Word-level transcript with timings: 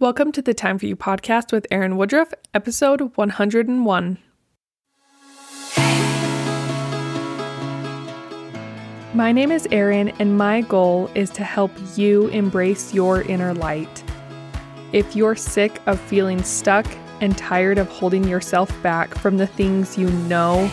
Welcome 0.00 0.30
to 0.30 0.42
the 0.42 0.54
Time 0.54 0.78
for 0.78 0.86
You 0.86 0.94
podcast 0.94 1.50
with 1.50 1.66
Erin 1.72 1.96
Woodruff, 1.96 2.32
episode 2.54 3.16
101. 3.16 4.18
My 9.12 9.32
name 9.32 9.50
is 9.50 9.66
Erin, 9.72 10.10
and 10.20 10.38
my 10.38 10.60
goal 10.60 11.10
is 11.16 11.30
to 11.30 11.42
help 11.42 11.72
you 11.96 12.28
embrace 12.28 12.94
your 12.94 13.22
inner 13.22 13.52
light. 13.52 14.04
If 14.92 15.16
you're 15.16 15.34
sick 15.34 15.82
of 15.86 15.98
feeling 15.98 16.44
stuck 16.44 16.86
and 17.20 17.36
tired 17.36 17.78
of 17.78 17.88
holding 17.88 18.22
yourself 18.22 18.70
back 18.84 19.18
from 19.18 19.36
the 19.36 19.48
things 19.48 19.98
you 19.98 20.08
know 20.28 20.70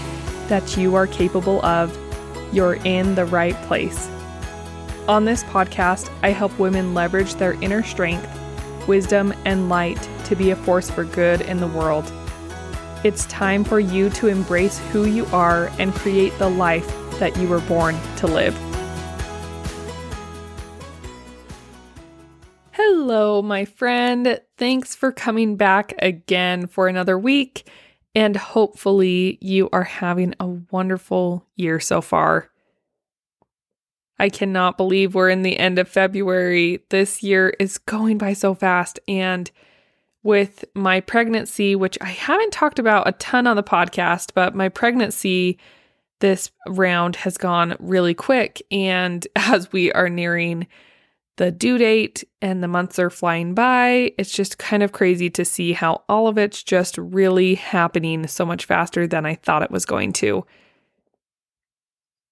that 0.49 0.77
you 0.77 0.93
are 0.93 1.07
capable 1.07 1.65
of, 1.65 1.97
you're 2.53 2.75
in 2.85 3.15
the 3.15 3.25
right 3.25 3.55
place. 3.63 4.07
On 5.07 5.25
this 5.25 5.43
podcast, 5.45 6.15
I 6.21 6.29
help 6.29 6.59
women 6.59 6.93
leverage 6.93 7.33
their 7.33 7.53
inner 7.53 7.81
strength 7.81 8.29
wisdom, 8.87 9.33
and 9.45 9.69
light 9.69 10.09
to 10.25 10.35
be 10.35 10.51
a 10.51 10.55
force 10.55 10.89
for 10.89 11.03
good 11.03 11.41
in 11.41 11.59
the 11.59 11.67
world. 11.67 12.11
It's 13.03 13.25
time 13.27 13.63
for 13.63 13.79
you 13.79 14.09
to 14.11 14.27
embrace 14.27 14.79
who 14.91 15.05
you 15.05 15.25
are 15.27 15.71
and 15.77 15.93
create 15.93 16.37
the 16.39 16.49
life 16.49 16.87
that 17.19 17.37
you 17.37 17.47
were 17.47 17.61
born 17.61 17.95
to 18.17 18.27
live. 18.27 18.57
Hello, 22.71 23.41
my 23.41 23.65
friend. 23.65 24.41
Thanks 24.57 24.95
for 24.95 25.11
coming 25.11 25.55
back 25.55 25.93
again 25.99 26.67
for 26.67 26.87
another 26.87 27.19
week, 27.19 27.69
and 28.15 28.35
hopefully, 28.35 29.37
you 29.41 29.69
are 29.71 29.83
having 29.83 30.33
a 30.39 30.47
wonderful 30.47 31.45
year 31.55 31.79
so 31.79 32.01
far. 32.01 32.49
I 34.17 34.29
cannot 34.29 34.77
believe 34.77 35.13
we're 35.13 35.29
in 35.29 35.41
the 35.41 35.57
end 35.57 35.77
of 35.77 35.89
February. 35.89 36.83
This 36.89 37.21
year 37.21 37.53
is 37.59 37.77
going 37.77 38.17
by 38.17 38.33
so 38.33 38.53
fast. 38.53 38.99
And 39.07 39.51
with 40.23 40.65
my 40.73 41.01
pregnancy, 41.01 41.75
which 41.75 41.97
I 42.01 42.07
haven't 42.07 42.51
talked 42.51 42.79
about 42.79 43.07
a 43.07 43.13
ton 43.13 43.45
on 43.45 43.55
the 43.55 43.63
podcast, 43.63 44.31
but 44.33 44.55
my 44.55 44.69
pregnancy 44.69 45.59
this 46.19 46.49
round 46.67 47.17
has 47.17 47.37
gone 47.37 47.75
really 47.79 48.13
quick. 48.13 48.61
And 48.71 49.27
as 49.35 49.71
we 49.71 49.91
are 49.91 50.09
nearing 50.09 50.67
the 51.37 51.51
due 51.51 51.77
date 51.77 52.23
and 52.41 52.63
the 52.63 52.67
months 52.67 52.97
are 52.97 53.09
flying 53.09 53.53
by, 53.53 54.13
it's 54.17 54.31
just 54.31 54.57
kind 54.57 54.81
of 54.81 54.93
crazy 54.93 55.29
to 55.31 55.43
see 55.43 55.73
how 55.73 56.03
all 56.07 56.27
of 56.27 56.37
it's 56.37 56.63
just 56.63 56.97
really 56.97 57.55
happening 57.55 58.25
so 58.25 58.45
much 58.45 58.65
faster 58.65 59.05
than 59.05 59.25
I 59.25 59.35
thought 59.35 59.63
it 59.63 59.71
was 59.71 59.85
going 59.85 60.13
to. 60.13 60.45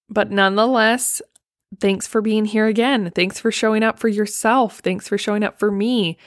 But 0.09 0.31
nonetheless, 0.31 1.21
thanks 1.79 2.07
for 2.07 2.21
being 2.21 2.45
here 2.45 2.67
again. 2.67 3.11
Thanks 3.13 3.39
for 3.39 3.51
showing 3.51 3.83
up 3.83 3.99
for 3.99 4.07
yourself. 4.07 4.79
Thanks 4.79 5.07
for 5.07 5.17
showing 5.17 5.43
up 5.43 5.59
for 5.59 5.71
me. 5.71 6.17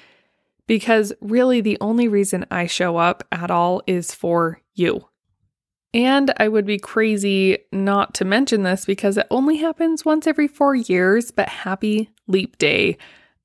Because 0.67 1.13
really, 1.21 1.61
the 1.61 1.79
only 1.81 2.09
reason 2.09 2.45
I 2.51 2.67
show 2.67 2.97
up 2.97 3.23
at 3.31 3.51
all 3.51 3.83
is 3.87 4.13
for 4.13 4.61
you. 4.75 5.09
And 5.95 6.33
I 6.39 6.49
would 6.49 6.67
be 6.67 6.79
crazy 6.79 7.59
not 7.73 8.15
to 8.15 8.25
mention 8.25 8.65
this 8.65 8.85
because 8.85 9.17
it 9.17 9.27
only 9.31 9.57
happens 9.57 10.05
once 10.05 10.27
every 10.27 10.49
four 10.49 10.75
years, 10.75 11.31
but 11.31 11.49
happy 11.49 12.11
leap 12.27 12.59
day. 12.59 12.99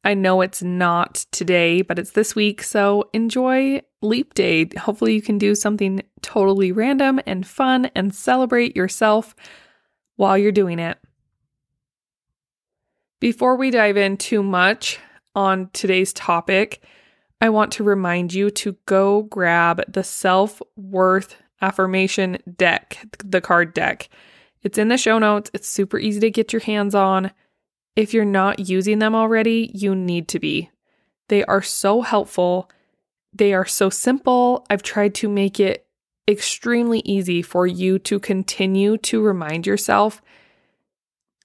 I 0.03 0.15
know 0.15 0.41
it's 0.41 0.63
not 0.63 1.25
today, 1.31 1.83
but 1.83 1.99
it's 1.99 2.11
this 2.11 2.35
week, 2.35 2.63
so 2.63 3.09
enjoy 3.13 3.81
leap 4.01 4.33
day. 4.33 4.67
Hopefully, 4.79 5.13
you 5.13 5.21
can 5.21 5.37
do 5.37 5.53
something 5.53 6.01
totally 6.21 6.71
random 6.71 7.19
and 7.27 7.45
fun 7.45 7.91
and 7.95 8.13
celebrate 8.13 8.75
yourself 8.75 9.35
while 10.15 10.37
you're 10.37 10.51
doing 10.51 10.79
it. 10.79 10.97
Before 13.21 13.55
we 13.55 13.69
dive 13.69 13.97
in 13.97 14.17
too 14.17 14.41
much 14.41 14.97
on 15.35 15.69
today's 15.73 16.11
topic, 16.11 16.83
I 17.39 17.49
want 17.49 17.71
to 17.73 17.83
remind 17.83 18.33
you 18.33 18.49
to 18.49 18.75
go 18.87 19.21
grab 19.21 19.83
the 19.87 20.03
self 20.03 20.59
worth 20.75 21.35
affirmation 21.61 22.39
deck, 22.57 22.97
the 23.23 23.39
card 23.39 23.75
deck. 23.75 24.09
It's 24.63 24.79
in 24.79 24.87
the 24.87 24.97
show 24.97 25.19
notes. 25.19 25.51
It's 25.53 25.69
super 25.69 25.99
easy 25.99 26.19
to 26.21 26.31
get 26.31 26.51
your 26.51 26.61
hands 26.61 26.95
on. 26.95 27.29
If 27.95 28.11
you're 28.11 28.25
not 28.25 28.57
using 28.67 28.97
them 28.97 29.13
already, 29.13 29.69
you 29.71 29.93
need 29.93 30.27
to 30.29 30.39
be. 30.39 30.71
They 31.27 31.43
are 31.43 31.61
so 31.61 32.01
helpful. 32.01 32.71
They 33.33 33.53
are 33.53 33.67
so 33.67 33.91
simple. 33.91 34.65
I've 34.67 34.81
tried 34.81 35.13
to 35.15 35.29
make 35.29 35.59
it 35.59 35.85
extremely 36.27 37.01
easy 37.05 37.43
for 37.43 37.67
you 37.67 37.99
to 37.99 38.19
continue 38.19 38.97
to 38.97 39.21
remind 39.21 39.67
yourself 39.67 40.23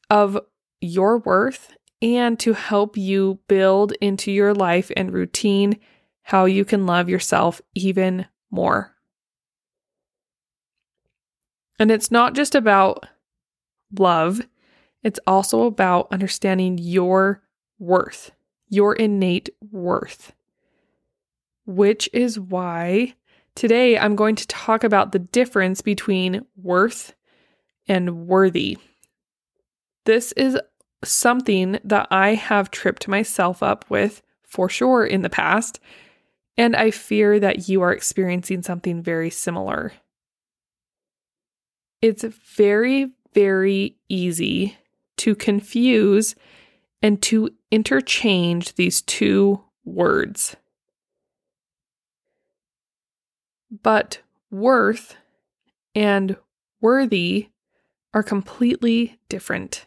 of 0.08 0.40
your 0.80 1.18
worth 1.18 1.76
and 2.02 2.38
to 2.40 2.52
help 2.52 2.96
you 2.96 3.38
build 3.48 3.92
into 4.00 4.30
your 4.30 4.54
life 4.54 4.90
and 4.96 5.12
routine 5.12 5.78
how 6.22 6.44
you 6.44 6.64
can 6.64 6.86
love 6.86 7.08
yourself 7.08 7.60
even 7.74 8.26
more. 8.50 8.92
And 11.78 11.90
it's 11.90 12.10
not 12.10 12.34
just 12.34 12.54
about 12.54 13.06
love, 13.98 14.40
it's 15.02 15.20
also 15.26 15.62
about 15.62 16.08
understanding 16.10 16.78
your 16.78 17.42
worth, 17.78 18.32
your 18.68 18.94
innate 18.94 19.50
worth, 19.70 20.32
which 21.64 22.08
is 22.12 22.40
why 22.40 23.14
today 23.54 23.98
I'm 23.98 24.16
going 24.16 24.36
to 24.36 24.46
talk 24.48 24.84
about 24.84 25.12
the 25.12 25.18
difference 25.18 25.80
between 25.80 26.44
worth 26.56 27.14
and 27.86 28.26
worthy. 28.26 28.78
This 30.06 30.30
is 30.32 30.56
something 31.04 31.78
that 31.82 32.06
I 32.12 32.34
have 32.34 32.70
tripped 32.70 33.08
myself 33.08 33.60
up 33.60 33.84
with 33.90 34.22
for 34.44 34.68
sure 34.68 35.04
in 35.04 35.22
the 35.22 35.28
past, 35.28 35.80
and 36.56 36.76
I 36.76 36.92
fear 36.92 37.40
that 37.40 37.68
you 37.68 37.82
are 37.82 37.92
experiencing 37.92 38.62
something 38.62 39.02
very 39.02 39.30
similar. 39.30 39.92
It's 42.00 42.24
very, 42.56 43.12
very 43.34 43.96
easy 44.08 44.78
to 45.18 45.34
confuse 45.34 46.36
and 47.02 47.20
to 47.22 47.50
interchange 47.72 48.76
these 48.76 49.02
two 49.02 49.60
words. 49.84 50.54
But 53.82 54.20
worth 54.52 55.16
and 55.96 56.36
worthy 56.80 57.48
are 58.14 58.22
completely 58.22 59.18
different. 59.28 59.84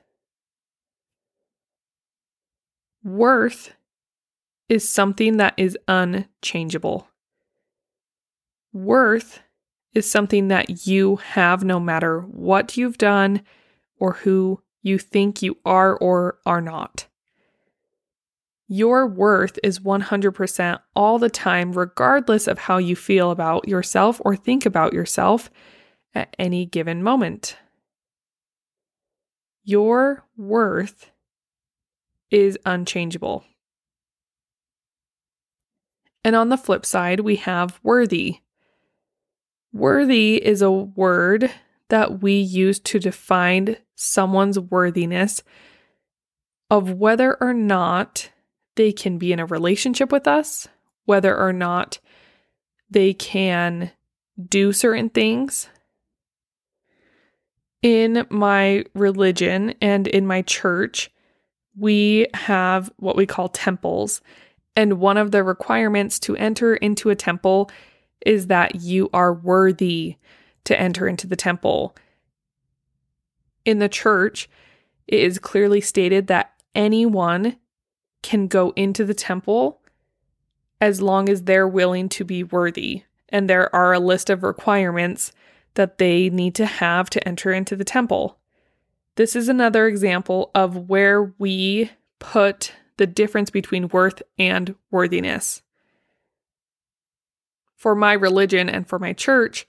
Worth 3.03 3.73
is 4.67 4.87
something 4.87 5.37
that 5.37 5.53
is 5.57 5.77
unchangeable. 5.87 7.07
Worth 8.71 9.39
is 9.93 10.09
something 10.09 10.49
that 10.49 10.85
you 10.85 11.15
have 11.17 11.63
no 11.63 11.79
matter 11.79 12.21
what 12.21 12.77
you've 12.77 12.97
done 12.97 13.41
or 13.99 14.13
who 14.13 14.61
you 14.81 14.99
think 14.99 15.41
you 15.41 15.57
are 15.65 15.95
or 15.97 16.39
are 16.45 16.61
not. 16.61 17.07
Your 18.67 19.07
worth 19.07 19.57
is 19.63 19.79
100% 19.79 20.79
all 20.95 21.17
the 21.17 21.29
time, 21.29 21.71
regardless 21.73 22.47
of 22.47 22.59
how 22.59 22.77
you 22.77 22.95
feel 22.95 23.31
about 23.31 23.67
yourself 23.67 24.21
or 24.23 24.35
think 24.35 24.66
about 24.66 24.93
yourself 24.93 25.49
at 26.13 26.35
any 26.37 26.67
given 26.67 27.01
moment. 27.01 27.57
Your 29.63 30.23
worth 30.37 31.09
is 32.31 32.57
unchangeable. 32.66 33.44
And 36.23 36.35
on 36.35 36.50
the 36.50 36.57
flip 36.57 36.85
side, 36.85 37.22
we 37.22 37.38
have 37.38 37.79
worthy. 37.81 38.40
Worthy 39.72 40.35
is 40.35 40.62
a 40.62 40.72
word 40.72 41.51
that 41.90 42.22
we 42.22 42.34
use 42.34 42.79
to 42.79 43.00
define 43.00 43.78
someone's 43.95 44.59
worthiness 44.59 45.44
of 46.69 46.91
whether 46.91 47.35
or 47.41 47.53
not 47.53 48.29
they 48.75 48.91
can 48.91 49.17
be 49.17 49.34
in 49.34 49.40
a 49.40 49.46
relationship 49.46 50.11
with 50.11 50.28
us, 50.28 50.67
whether 51.06 51.37
or 51.37 51.52
not 51.52 51.99
they 52.90 53.14
can 53.14 53.91
do 54.47 54.72
certain 54.72 55.09
things. 55.09 55.67
In 57.81 58.26
my 58.29 58.85
religion 58.93 59.73
and 59.81 60.08
in 60.08 60.28
my 60.28 60.41
church, 60.41 61.11
we 61.79 62.28
have 62.34 62.91
what 62.97 63.16
we 63.16 63.26
call 63.26 63.49
temples. 63.49 64.22
And 64.76 64.99
one 64.99 65.17
of 65.17 65.31
the 65.31 65.43
requirements 65.43 66.20
to 66.20 66.35
enter 66.35 66.76
into 66.76 67.09
a 67.09 67.16
temple 67.16 67.70
is 68.26 68.47
that 68.47 68.76
you 68.76 69.09
are 69.14 69.34
worthy 69.34 70.17
to 70.66 70.79
enter 70.79 71.08
into 71.08 71.28
the 71.28 71.35
temple. 71.35 71.96
In 73.66 73.79
the 73.79 73.90
church, 73.90 74.49
it 75.08 75.22
is 75.22 75.40
clearly 75.40 75.81
stated 75.81 76.28
that 76.28 76.53
anyone 76.76 77.58
can 78.22 78.47
go 78.47 78.72
into 78.76 79.05
the 79.05 79.14
temple 79.14 79.81
as 80.81 81.02
long 81.02 81.29
as 81.29 81.43
they're 81.43 81.67
willing 81.67 82.09
to 82.09 82.23
be 82.23 82.43
worthy. 82.43 83.03
And 83.29 83.49
there 83.49 83.73
are 83.76 83.93
a 83.93 83.99
list 83.99 84.29
of 84.29 84.43
requirements 84.43 85.31
that 85.76 85.97
they 85.97 86.29
need 86.29 86.55
to 86.55 86.66
have 86.66 87.09
to 87.11 87.28
enter 87.28 87.52
into 87.52 87.76
the 87.76 87.84
temple. 87.84 88.39
This 89.19 89.35
is 89.35 89.49
another 89.49 89.85
example 89.85 90.49
of 90.55 90.87
where 90.87 91.33
we 91.39 91.91
put 92.19 92.71
the 92.95 93.05
difference 93.05 93.49
between 93.49 93.89
worth 93.89 94.21
and 94.37 94.75
worthiness. 94.91 95.61
for 97.75 97.95
my 97.95 98.13
religion 98.13 98.69
and 98.69 98.87
for 98.87 98.97
my 98.97 99.11
church, 99.11 99.67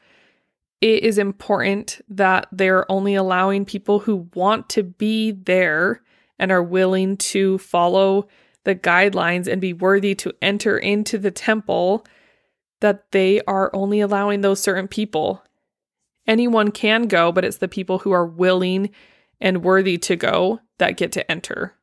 it 0.80 1.02
is 1.02 1.18
important 1.18 2.00
that 2.08 2.46
they're 2.52 2.90
only 2.90 3.16
allowing 3.16 3.64
people 3.64 3.98
who 3.98 4.28
want 4.34 4.68
to 4.68 4.84
be 4.84 5.32
there 5.32 6.00
and 6.38 6.52
are 6.52 6.62
willing 6.62 7.16
to 7.16 7.58
follow 7.58 8.28
the 8.62 8.76
guidelines 8.76 9.48
and 9.48 9.60
be 9.60 9.72
worthy 9.72 10.14
to 10.14 10.32
enter 10.40 10.78
into 10.78 11.18
the 11.18 11.32
temple, 11.32 12.06
that 12.78 13.10
they 13.10 13.40
are 13.48 13.74
only 13.74 13.98
allowing 13.98 14.42
those 14.42 14.60
certain 14.60 14.86
people. 14.86 15.42
Anyone 16.24 16.70
can 16.70 17.08
go, 17.08 17.32
but 17.32 17.44
it's 17.44 17.58
the 17.58 17.66
people 17.66 17.98
who 17.98 18.12
are 18.12 18.26
willing 18.26 18.90
and 19.40 19.64
worthy 19.64 19.98
to 19.98 20.16
go 20.16 20.60
that 20.78 20.96
get 20.96 21.12
to 21.12 21.30
enter. 21.30 21.74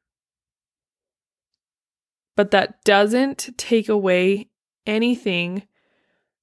But 2.36 2.52
that 2.52 2.84
doesn't 2.84 3.50
take 3.58 3.90
away 3.90 4.50
anything 4.86 5.64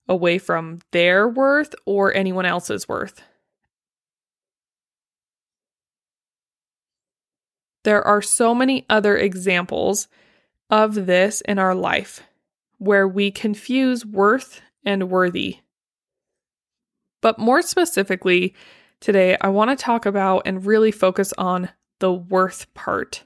away 0.09 0.39
from 0.39 0.81
their 0.91 1.29
worth 1.29 1.75
or 1.87 2.15
anyone 2.15 2.45
else's 2.45 2.89
worth. 2.89 3.23
There 7.85 8.05
are 8.07 8.23
so 8.23 8.55
many 8.55 8.87
other 8.89 9.17
examples 9.17 10.09
of 10.71 11.07
this 11.07 11.43
in 11.43 11.59
our 11.59 11.75
life 11.75 12.23
where 12.79 13.07
we 13.07 13.31
confuse 13.31 14.05
worth 14.05 14.61
and 14.85 15.11
worthy. 15.11 15.59
But 17.21 17.39
more 17.39 17.63
specifically, 17.63 18.55
today 19.01 19.37
I 19.41 19.49
want 19.49 19.71
to 19.71 19.83
talk 19.83 20.07
about 20.07 20.43
and 20.47 20.67
really 20.67 20.91
focus 20.91 21.33
on 21.39 21.71
the 21.99 22.13
worth 22.13 22.73
part. 22.75 23.25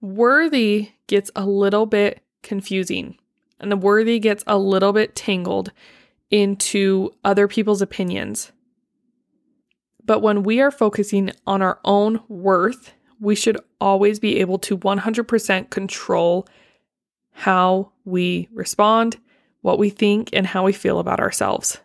Worthy 0.00 0.90
gets 1.06 1.30
a 1.36 1.44
little 1.44 1.86
bit 1.86 2.22
confusing 2.42 3.18
and 3.60 3.70
the 3.70 3.76
worthy 3.76 4.18
gets 4.18 4.42
a 4.46 4.58
little 4.58 4.92
bit 4.92 5.14
tangled 5.14 5.70
into 6.30 7.10
other 7.24 7.46
people's 7.46 7.82
opinions. 7.82 8.52
But 10.04 10.20
when 10.20 10.42
we 10.42 10.60
are 10.60 10.70
focusing 10.70 11.30
on 11.46 11.62
our 11.62 11.78
own 11.84 12.20
worth, 12.28 12.94
we 13.20 13.34
should 13.34 13.58
always 13.80 14.18
be 14.18 14.40
able 14.40 14.58
to 14.60 14.78
100% 14.78 15.70
control 15.70 16.48
how 17.32 17.92
we 18.04 18.48
respond, 18.52 19.18
what 19.60 19.78
we 19.78 19.90
think, 19.90 20.30
and 20.32 20.46
how 20.46 20.64
we 20.64 20.72
feel 20.72 20.98
about 20.98 21.20
ourselves. 21.20 21.78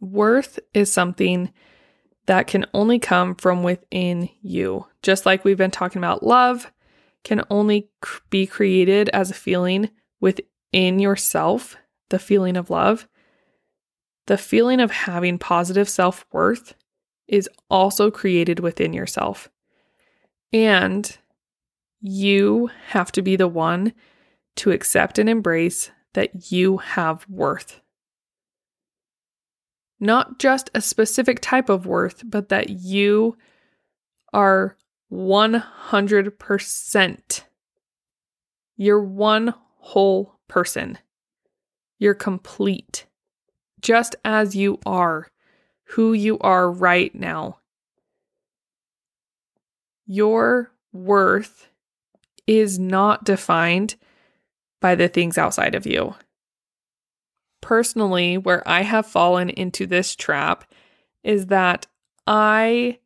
Worth 0.00 0.58
is 0.72 0.92
something 0.92 1.52
that 2.26 2.46
can 2.46 2.66
only 2.72 2.98
come 2.98 3.34
from 3.34 3.62
within 3.62 4.28
you. 4.40 4.86
Just 5.02 5.26
like 5.26 5.44
we've 5.44 5.58
been 5.58 5.70
talking 5.70 5.98
about 5.98 6.22
love, 6.22 6.70
can 7.24 7.44
only 7.50 7.90
be 8.30 8.46
created 8.46 9.08
as 9.10 9.30
a 9.30 9.34
feeling 9.34 9.90
within 10.20 10.98
yourself, 10.98 11.76
the 12.08 12.18
feeling 12.18 12.56
of 12.56 12.70
love. 12.70 13.06
The 14.26 14.38
feeling 14.38 14.80
of 14.80 14.90
having 14.90 15.38
positive 15.38 15.88
self 15.88 16.24
worth 16.32 16.74
is 17.26 17.48
also 17.68 18.10
created 18.10 18.60
within 18.60 18.92
yourself. 18.92 19.50
And 20.52 21.16
you 22.00 22.70
have 22.88 23.12
to 23.12 23.22
be 23.22 23.36
the 23.36 23.48
one 23.48 23.92
to 24.56 24.70
accept 24.70 25.18
and 25.18 25.28
embrace 25.28 25.90
that 26.14 26.50
you 26.50 26.78
have 26.78 27.26
worth. 27.28 27.80
Not 30.00 30.38
just 30.38 30.70
a 30.74 30.80
specific 30.80 31.40
type 31.40 31.68
of 31.68 31.84
worth, 31.84 32.22
but 32.24 32.48
that 32.48 32.70
you 32.70 33.36
are 34.32 34.78
100%. 35.12 37.42
You're 38.76 39.02
one 39.02 39.54
whole 39.76 40.38
person. 40.48 40.96
You're 41.98 42.14
complete, 42.14 43.04
just 43.82 44.16
as 44.24 44.56
you 44.56 44.78
are, 44.86 45.28
who 45.84 46.14
you 46.14 46.38
are 46.38 46.70
right 46.70 47.14
now. 47.14 47.58
Your 50.06 50.72
worth 50.92 51.68
is 52.46 52.78
not 52.78 53.24
defined 53.24 53.96
by 54.80 54.94
the 54.94 55.08
things 55.08 55.36
outside 55.36 55.74
of 55.74 55.86
you. 55.86 56.14
Personally, 57.60 58.38
where 58.38 58.66
I 58.68 58.82
have 58.82 59.06
fallen 59.06 59.50
into 59.50 59.86
this 59.86 60.16
trap 60.16 60.64
is 61.22 61.46
that 61.46 61.86
I 62.26 62.98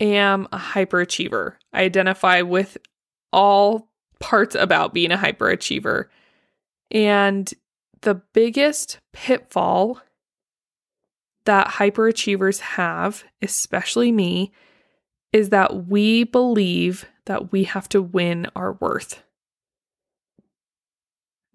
am 0.00 0.46
a 0.52 0.58
hyperachiever. 0.58 1.54
I 1.72 1.82
identify 1.82 2.42
with 2.42 2.78
all 3.32 3.88
parts 4.20 4.54
about 4.54 4.94
being 4.94 5.12
a 5.12 5.16
hyperachiever. 5.16 6.06
And 6.90 7.52
the 8.02 8.14
biggest 8.32 9.00
pitfall 9.12 10.00
that 11.44 11.68
hyperachievers 11.68 12.60
have, 12.60 13.24
especially 13.42 14.12
me, 14.12 14.52
is 15.32 15.50
that 15.50 15.86
we 15.86 16.24
believe 16.24 17.06
that 17.26 17.52
we 17.52 17.64
have 17.64 17.88
to 17.90 18.02
win 18.02 18.46
our 18.54 18.72
worth. 18.74 19.22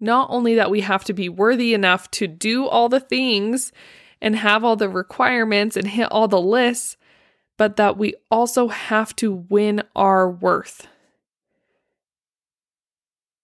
Not 0.04 0.28
only 0.30 0.54
that 0.56 0.70
we 0.70 0.82
have 0.82 1.02
to 1.04 1.14
be 1.14 1.30
worthy 1.30 1.72
enough 1.72 2.10
to 2.10 2.26
do 2.26 2.66
all 2.66 2.90
the 2.90 3.00
things 3.00 3.72
and 4.20 4.36
have 4.36 4.62
all 4.62 4.76
the 4.76 4.88
requirements 4.88 5.78
and 5.78 5.88
hit 5.88 6.12
all 6.12 6.28
the 6.28 6.40
lists, 6.40 6.98
but 7.56 7.76
that 7.76 7.96
we 7.96 8.14
also 8.30 8.68
have 8.68 9.16
to 9.16 9.32
win 9.32 9.82
our 9.96 10.30
worth. 10.30 10.86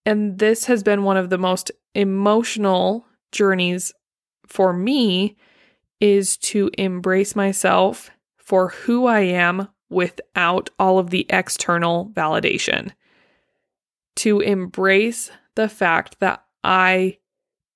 And 0.05 0.37
this 0.37 0.65
has 0.65 0.83
been 0.83 1.03
one 1.03 1.17
of 1.17 1.31
the 1.31 1.39
most 1.39 1.71
emotional 1.95 3.07
journeys 3.31 3.91
for 4.45 4.71
me 4.71 5.37
is 5.99 6.37
to 6.37 6.69
embrace 6.77 7.35
myself 7.35 8.11
for 8.37 8.69
who 8.69 9.07
I 9.07 9.21
am 9.21 9.67
without 9.89 10.69
all 10.77 10.99
of 10.99 11.09
the 11.09 11.25
external 11.27 12.11
validation. 12.13 12.91
To 14.17 14.41
embrace 14.41 15.31
the 15.55 15.67
fact 15.67 16.19
that 16.19 16.43
I 16.63 17.17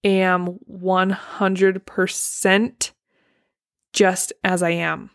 am 0.04 0.60
100% 0.72 2.92
just 3.94 4.34
as 4.44 4.62
I 4.62 4.72
am. 4.72 5.10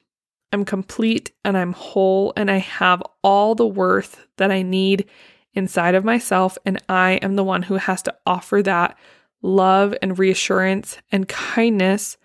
I'm 0.53 0.65
complete 0.65 1.33
and 1.45 1.57
I'm 1.57 1.73
whole 1.73 2.33
and 2.37 2.51
I 2.51 2.59
have 2.59 3.03
all 3.23 3.55
the 3.55 3.67
worth 3.67 4.27
that 4.37 4.51
I 4.51 4.63
need 4.63 5.09
inside 5.55 5.95
of 5.95 6.05
myself. 6.05 6.59
And 6.67 6.83
I 6.89 7.13
am 7.23 7.37
the 7.37 7.45
one 7.45 7.63
who 7.63 7.75
has 7.75 8.03
to 8.03 8.15
offer 8.27 8.63
that 8.63 8.99
love 9.43 9.95
and 10.03 10.19
reassurance 10.19 10.99
and 11.13 11.29
kindness 11.29 12.17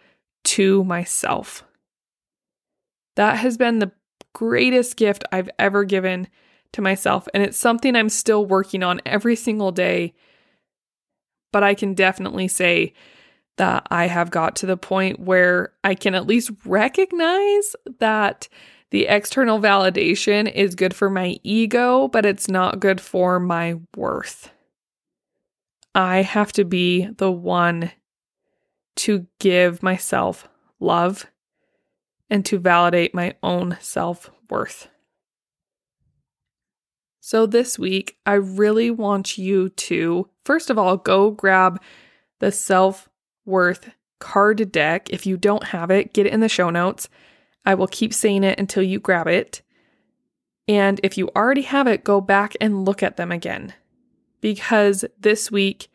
to 0.45 0.83
myself. 0.83 1.63
That 3.15 3.37
has 3.37 3.57
been 3.57 3.79
the 3.79 3.91
greatest 4.33 4.97
gift 4.97 5.23
I've 5.31 5.49
ever 5.57 5.83
given 5.83 6.27
to 6.73 6.81
myself. 6.81 7.27
And 7.33 7.43
it's 7.43 7.57
something 7.57 7.95
I'm 7.95 8.09
still 8.09 8.45
working 8.45 8.83
on 8.83 9.01
every 9.05 9.35
single 9.35 9.71
day. 9.71 10.13
But 11.55 11.63
I 11.63 11.73
can 11.73 11.93
definitely 11.93 12.49
say 12.49 12.91
that 13.55 13.87
I 13.89 14.07
have 14.07 14.29
got 14.29 14.57
to 14.57 14.65
the 14.65 14.75
point 14.75 15.21
where 15.21 15.71
I 15.85 15.95
can 15.95 16.13
at 16.13 16.27
least 16.27 16.51
recognize 16.65 17.77
that 17.99 18.49
the 18.89 19.07
external 19.07 19.61
validation 19.61 20.51
is 20.53 20.75
good 20.75 20.93
for 20.93 21.09
my 21.09 21.39
ego, 21.43 22.09
but 22.09 22.25
it's 22.25 22.49
not 22.49 22.81
good 22.81 22.99
for 22.99 23.39
my 23.39 23.75
worth. 23.95 24.51
I 25.95 26.23
have 26.23 26.51
to 26.51 26.65
be 26.65 27.05
the 27.05 27.31
one 27.31 27.93
to 28.97 29.25
give 29.39 29.81
myself 29.81 30.49
love 30.81 31.25
and 32.29 32.45
to 32.47 32.59
validate 32.59 33.15
my 33.15 33.35
own 33.41 33.77
self 33.79 34.29
worth. 34.49 34.89
So, 37.27 37.47
this 37.47 37.79
week, 37.79 38.19
I 38.27 38.33
really 38.33 38.91
want 38.91 39.35
you 39.35 39.69
to, 39.69 40.29
first 40.43 40.69
of 40.69 40.77
all, 40.77 40.95
go 40.95 41.31
grab 41.31 41.81
the 42.37 42.51
self 42.51 43.09
worth 43.45 43.89
card 44.19 44.71
deck. 44.71 45.09
If 45.09 45.25
you 45.25 45.35
don't 45.35 45.63
have 45.63 45.89
it, 45.89 46.13
get 46.13 46.27
it 46.27 46.33
in 46.33 46.41
the 46.41 46.47
show 46.47 46.69
notes. 46.69 47.09
I 47.65 47.73
will 47.73 47.87
keep 47.87 48.13
saying 48.13 48.43
it 48.43 48.59
until 48.59 48.83
you 48.83 48.99
grab 48.99 49.25
it. 49.25 49.63
And 50.67 50.99
if 51.01 51.17
you 51.17 51.31
already 51.35 51.63
have 51.63 51.87
it, 51.87 52.03
go 52.03 52.21
back 52.21 52.55
and 52.61 52.85
look 52.85 53.01
at 53.01 53.17
them 53.17 53.31
again. 53.31 53.73
Because 54.39 55.03
this 55.19 55.49
week, 55.49 55.87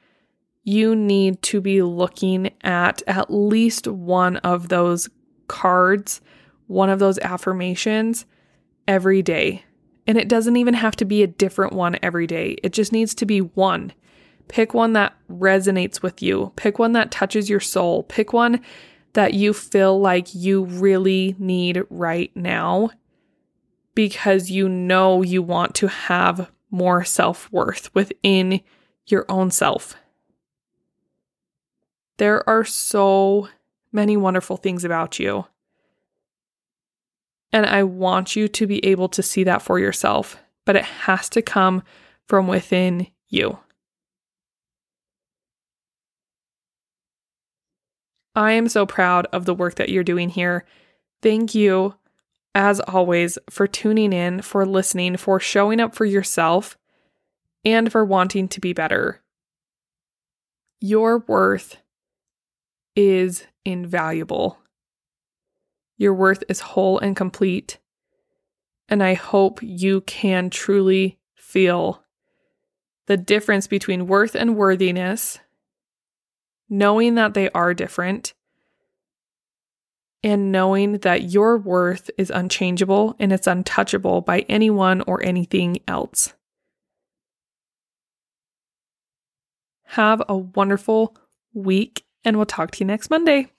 you 0.65 0.97
need 0.97 1.43
to 1.43 1.61
be 1.61 1.81
looking 1.81 2.51
at 2.63 3.05
at 3.07 3.33
least 3.33 3.87
one 3.87 4.39
of 4.39 4.69
those 4.69 5.09
cards, 5.47 6.21
one 6.67 6.91
of 6.91 6.99
those 6.99 7.21
affirmations 7.21 8.27
every 8.89 9.23
day. 9.23 9.65
And 10.11 10.19
it 10.19 10.27
doesn't 10.27 10.57
even 10.57 10.75
have 10.75 10.97
to 10.97 11.05
be 11.05 11.23
a 11.23 11.29
different 11.29 11.73
one 11.73 11.97
every 12.03 12.27
day, 12.27 12.57
it 12.65 12.73
just 12.73 12.91
needs 12.91 13.15
to 13.15 13.25
be 13.25 13.43
one. 13.43 13.93
Pick 14.49 14.75
one 14.75 14.93
that 14.95 15.15
resonates 15.31 16.03
with 16.03 16.21
you. 16.21 16.53
Pick 16.57 16.81
one 16.81 16.95
that 16.95 17.13
touches 17.13 17.49
your 17.49 17.61
soul. 17.61 18.03
Pick 18.03 18.33
one 18.33 18.61
that 19.13 19.35
you 19.35 19.53
feel 19.53 20.01
like 20.01 20.35
you 20.35 20.65
really 20.65 21.37
need 21.39 21.85
right 21.91 22.33
now 22.35 22.91
because 23.95 24.51
you 24.51 24.69
know 24.69 25.23
you 25.23 25.43
want 25.43 25.77
to 25.77 25.87
have 25.87 26.51
more 26.73 27.05
self 27.05 27.49
worth 27.53 27.95
within 27.95 28.63
your 29.07 29.25
own 29.29 29.53
self. 29.53 29.95
There 32.17 32.43
are 32.51 32.65
so 32.65 33.49
many 33.93 34.17
wonderful 34.17 34.57
things 34.57 34.85
about 34.85 35.21
you. 35.21 35.47
And 37.53 37.67
I 37.67 37.83
want 37.83 38.37
you 38.37 38.47
to 38.49 38.67
be 38.67 38.85
able 38.85 39.09
to 39.09 39.23
see 39.23 39.45
that 39.45 39.63
for 39.63 39.79
yourself, 39.79 40.39
but 40.65 40.77
it 40.77 40.85
has 40.85 41.29
to 41.31 41.43
come 41.43 41.83
from 42.29 42.47
within 42.47 43.09
you. 43.29 43.59
I 48.37 48.53
am 48.53 48.69
so 48.69 48.87
proud 48.87 49.27
of 49.33 49.45
the 49.45 49.55
work 49.55 49.75
that 49.75 49.89
you're 49.89 50.05
doing 50.05 50.29
here. 50.29 50.65
Thank 51.21 51.55
you, 51.55 51.97
as 52.55 52.79
always, 52.79 53.37
for 53.51 53.67
tuning 53.67 54.13
in, 54.13 54.43
for 54.43 54.65
listening, 54.65 55.17
for 55.17 55.41
showing 55.41 55.81
up 55.81 55.97
for 55.97 56.05
yourself, 56.05 56.79
and 57.65 57.91
for 57.91 58.05
wanting 58.05 58.47
to 58.49 58.61
be 58.61 58.73
better. 58.73 59.21
Your 60.81 61.19
worth 61.19 61.77
is 62.95 63.45
invaluable. 63.65 64.60
Your 66.01 66.15
worth 66.15 66.43
is 66.49 66.61
whole 66.61 66.99
and 66.99 67.15
complete. 67.15 67.79
And 68.89 69.03
I 69.03 69.13
hope 69.13 69.63
you 69.63 70.01
can 70.01 70.49
truly 70.49 71.19
feel 71.35 72.03
the 73.07 73.19
difference 73.19 73.67
between 73.67 74.07
worth 74.07 74.35
and 74.35 74.57
worthiness, 74.57 75.41
knowing 76.71 77.17
that 77.17 77.35
they 77.35 77.51
are 77.51 77.75
different, 77.75 78.33
and 80.23 80.51
knowing 80.51 81.01
that 81.01 81.31
your 81.31 81.59
worth 81.59 82.11
is 82.17 82.31
unchangeable 82.31 83.15
and 83.19 83.31
it's 83.31 83.47
untouchable 83.47 84.23
by 84.23 84.41
anyone 84.49 85.03
or 85.03 85.23
anything 85.23 85.81
else. 85.87 86.33
Have 89.83 90.23
a 90.31 90.39
wonderful 90.39 91.15
week, 91.53 92.07
and 92.25 92.39
we'll 92.39 92.47
talk 92.47 92.71
to 92.71 92.81
you 92.81 92.87
next 92.87 93.11
Monday. 93.11 93.53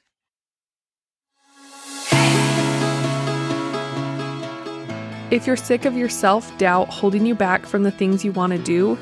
If 5.31 5.47
you're 5.47 5.55
sick 5.55 5.85
of 5.85 5.95
your 5.95 6.09
self 6.09 6.55
doubt 6.57 6.89
holding 6.89 7.25
you 7.25 7.33
back 7.33 7.65
from 7.65 7.83
the 7.83 7.91
things 7.91 8.25
you 8.25 8.33
want 8.33 8.51
to 8.51 8.59
do, 8.59 8.97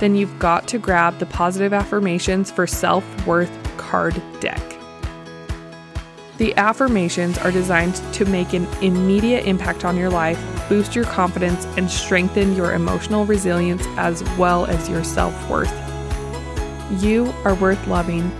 then 0.00 0.16
you've 0.16 0.38
got 0.38 0.66
to 0.68 0.78
grab 0.78 1.18
the 1.18 1.26
positive 1.26 1.74
affirmations 1.74 2.50
for 2.50 2.66
self 2.66 3.04
worth 3.26 3.50
card 3.76 4.22
deck. 4.40 4.62
The 6.38 6.54
affirmations 6.56 7.36
are 7.38 7.50
designed 7.50 7.96
to 8.14 8.24
make 8.24 8.54
an 8.54 8.64
immediate 8.82 9.44
impact 9.46 9.84
on 9.84 9.98
your 9.98 10.08
life, 10.08 10.42
boost 10.68 10.94
your 10.94 11.04
confidence, 11.04 11.66
and 11.76 11.90
strengthen 11.90 12.56
your 12.56 12.72
emotional 12.72 13.26
resilience 13.26 13.84
as 13.98 14.22
well 14.38 14.64
as 14.64 14.88
your 14.88 15.04
self 15.04 15.50
worth. 15.50 15.74
You 17.02 17.34
are 17.44 17.54
worth 17.54 17.86
loving. 17.86 18.30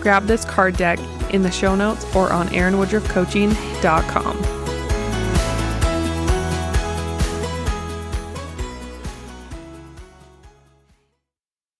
Grab 0.00 0.26
this 0.26 0.44
card 0.44 0.76
deck 0.76 0.98
in 1.32 1.42
the 1.42 1.52
show 1.52 1.76
notes 1.76 2.04
or 2.16 2.32
on 2.32 2.48
erinwoodruffcoaching.com. 2.48 4.67